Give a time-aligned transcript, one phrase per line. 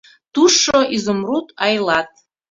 [0.33, 2.09] Тушшо— изумруд, айлат.